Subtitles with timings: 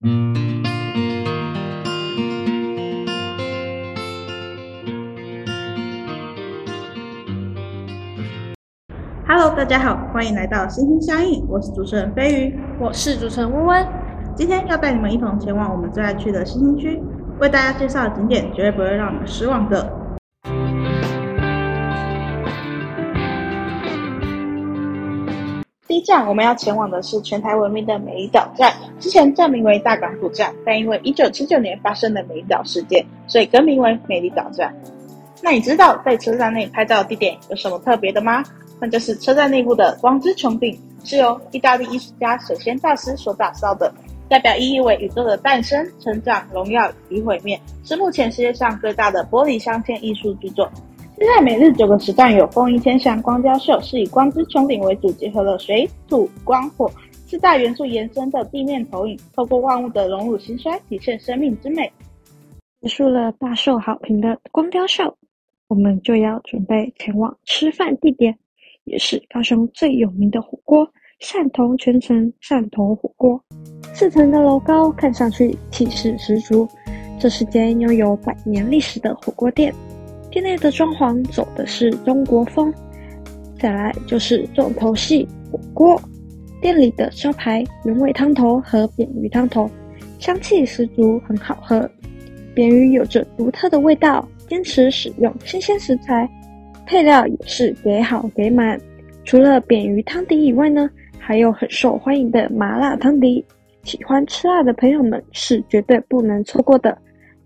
[0.00, 0.10] Hello，
[9.56, 13.84] 大家好，欢迎来到心心相印，我是主持人飞鱼，我是主持人温温。
[14.36, 17.02] 今天要带你们一同前往我们最爱去的新兴区，
[17.40, 19.97] 为大家介绍的景点绝对不会让你们失望的。
[25.98, 34.72] 一站我们要前往的是全台闻名的美丽岛站，之前站名为大港埔站，但因为一九七九年发生的美丽岛事件，所以更名为美丽岛站。
[35.42, 38.44] 那你知道在车站内拍照地点有什么特别的吗？
[38.78, 43.92] 那就是车站内部的光之穹顶，是由意大利艺术家水仙大师所打造的，
[44.28, 50.70] 代表意义为宇宙的诞生、成长、荣耀与毁灭，是目前世界上最大的玻璃镶嵌艺术巨作。
[51.18, 56.88] 现在每日九个时段有风云天象光雕秀，是以光之穹顶为主，结合了水、土、光、火
[57.26, 61.90] 四大元素延伸的地面投影，透过万物的荣辱兴衰，体现生命之美。
[62.80, 65.12] 结束了大受好评的光雕秀，
[65.66, 68.38] 我们就要准备前往吃饭地点，
[68.84, 70.88] 也是高雄最有名的火锅——
[71.20, 73.42] 汕头全城汕头火锅。
[73.92, 76.68] 四层的楼高，看上去气势十足。
[77.18, 79.74] 这是间拥有百年历史的火锅店。
[80.30, 82.72] 店内的装潢走的是中国风，
[83.58, 86.00] 再来就是重头戏火锅。
[86.60, 89.70] 店里的招牌原味汤头和扁鱼汤头，
[90.18, 91.88] 香气十足，很好喝。
[92.54, 96.28] 扁鱼有着独特的味道，坚持使用新鲜食材，
[96.84, 98.78] 配料也是给好给满。
[99.24, 103.44] 除了扁鱼汤底以外呢，还有很受欢迎的麻辣汤底，
[103.84, 106.98] 喜欢吃辣的朋友们是绝对不能错过的。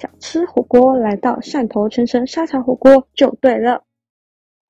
[0.03, 3.85] 想吃火锅，来到汕头全城沙茶火锅就对了。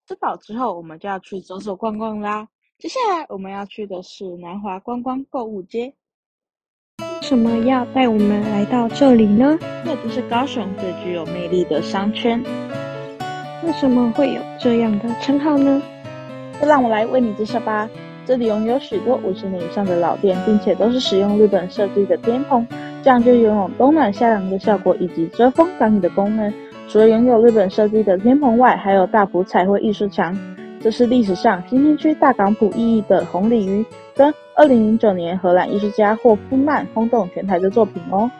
[0.07, 2.49] 吃饱之后，我们就要去走走逛逛啦。
[2.79, 5.95] 接下来我们要去的是南华观光购物街。
[6.99, 9.59] 为什么要带我们来到这里呢？
[9.87, 12.39] 这就是高雄最具有魅力的商圈。
[13.65, 15.81] 为什么会有这样的称号呢？
[16.61, 17.89] 就让我来为你介绍吧。
[18.25, 22.67] 这里拥有许多五十年以上的老店，并且都是使用日本设计的天棚。
[23.03, 26.53] 这样就拥有冬暖夏凉的效果，以及遮风挡雨的功能。
[26.89, 30.37] 除了拥有日本设计的天棚外，还有大幅彩绘艺术墙。
[30.81, 33.85] 这是历史上新兴区大港埔意义的红鲤鱼，
[34.15, 38.31] 跟二零零九年荷兰艺术家霍夫曼轰动全台的作品哦。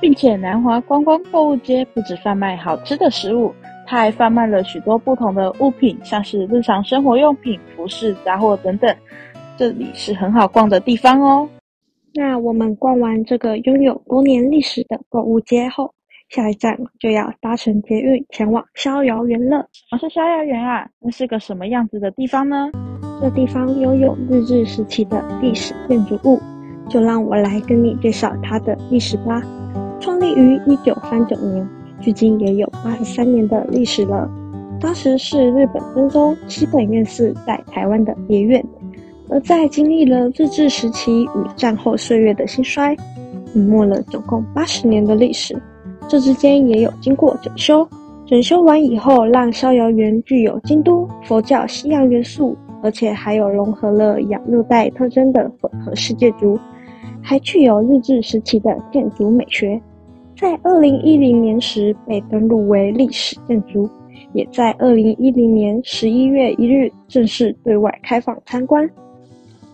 [0.00, 3.54] 并且南华观光购物街不止贩卖好吃的食物，
[3.94, 8.94] 还贩卖了许多不同的物品，像是日常生活用品、服饰、杂货等等。
[9.56, 11.48] 这里是很好逛的地方哦。
[12.12, 15.94] 那我们逛完这个拥有多年历史的购物街后，
[16.28, 19.68] 下一站就要搭乘捷运前往逍遥园了。
[19.72, 20.88] 什么是逍遥园啊？
[21.00, 22.70] 那是个什么样子的地方呢？
[23.20, 26.40] 这地方拥有日治时期的历史建筑物，
[26.88, 29.40] 就让我来跟你介绍它的历史吧。
[30.00, 31.68] 创立于一九三九年，
[32.00, 34.30] 距今也有八十三年的历史了。
[34.80, 38.64] 当时是日本真宗西本院寺在台湾的别院。
[39.30, 42.94] 而在经历了日治时期与战后岁月的兴衰，
[43.54, 45.56] 隐没了总共八十年的历史。
[46.06, 47.88] 这之间也有经过整修，
[48.26, 56.58] 整修完以后，让逍遥园具有京都佛教西洋元素，而且还有融合了亚热带特征的混合世界族，
[57.22, 59.80] 还具有日治时期的建筑美学。
[60.36, 63.88] 在二零一零年时被登录为历史建筑，
[64.32, 68.88] 也在二零一零年十一月一日正式对外开放参观。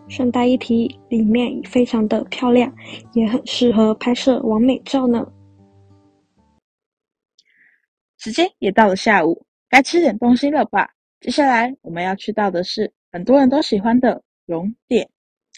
[0.08, 2.70] 顺带一提，里面也非常的漂亮，
[3.14, 5.26] 也很适合拍摄完美照呢。
[8.18, 10.90] 时间也到了下午，该吃点东西了吧？
[11.20, 15.08] 接下来我们要去到的是很多人都喜欢的荣点，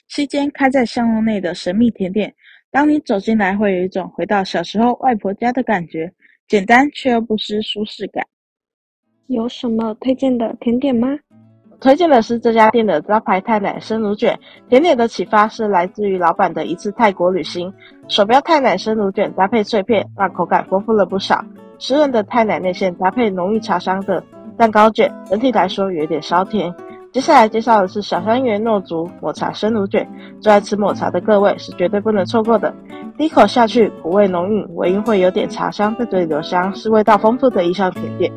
[0.06, 2.32] 是一间开在巷弄内的神秘甜点。
[2.72, 6.10] 当你走进来，会有一种回到小时候外婆家的感觉，
[6.48, 8.24] 简单却又不失舒适感。
[9.26, 11.06] 有什么推荐的甜点吗？
[11.82, 14.38] 推荐的是这家店的招牌泰奶生乳卷。
[14.70, 17.70] 甜点的启发是来自于老板的一次泰国旅行。
[18.08, 21.44] 手标泰奶生乳卷搭配碎片，让口感丰富了不少。
[21.78, 24.24] 湿润的泰奶内馅搭配浓郁茶香的
[24.56, 26.74] 蛋糕卷，整体来说有点稍甜。
[27.12, 30.08] 接下来介绍的是小香园糯竹抹茶生乳卷。
[30.40, 32.74] 最爱吃抹茶的各位是绝对不能错过的。
[33.16, 38.32] 第一口下去，苦味浓郁，尾韵会有点茶香在嘴里留香，是味道丰富的一项甜点。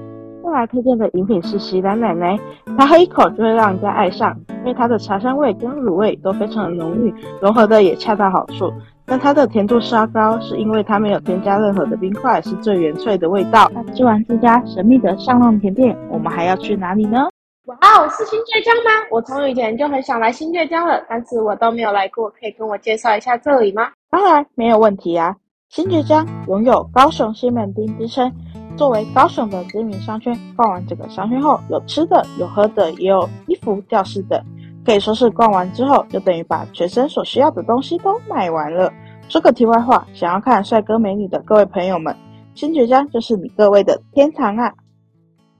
[0.56, 2.40] 来推荐的饮品是喜兰奶奶，
[2.78, 8.72] 它喝一口就会让人家爱上，因为它的茶香味跟乳味都非常的浓郁，融合的也恰到好处。
[9.06, 13.70] 但它的甜度稍高，是因为它没有添加任何的冰块，是最原萃的味道。
[13.74, 17.28] 那吃完这家神秘的上浪甜店，我们还要去哪里呢？
[17.66, 18.92] 哇哦，是新倔江吗？
[19.10, 23.92] 我从以前就很想来新倔江了，但是我都没有来过，可以跟我介绍一下这里吗？
[24.12, 25.36] 当然没有问题啊！
[25.70, 28.32] 新爵江拥有高雄西门町之称，
[28.78, 34.40] 作为高雄的知名商圈，逛完整个商圈后，有吃的，有喝的，也有衣服吊饰等，
[34.86, 38.94] 可以说是逛完之后，就等于把全身所需要的东西都买完了。
[39.28, 42.16] 说个题外话，想要看帅哥美女的各位朋友们，
[42.54, 44.72] 新觉江就是你各位的天堂啊！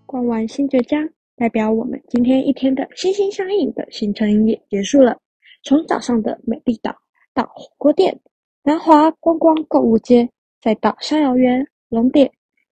[0.06, 1.02] 逛完新觉江，
[1.38, 5.18] 代表我们今天一天的心心相印的行程也结束了。
[5.64, 6.96] 从早上的美丽岛
[7.34, 8.20] 到火锅店、
[8.64, 10.30] 南华观光购物街，
[10.62, 12.32] 再到逍遥园、龙点，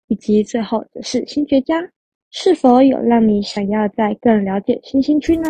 [0.08, 1.90] 以及最后的是新爵江，
[2.30, 5.50] 是否有让你想要再更了解新兴区呢？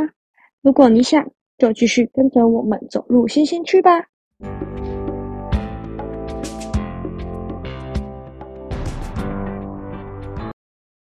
[0.62, 4.06] 如果你想，就继续跟着我们走入新兴区吧。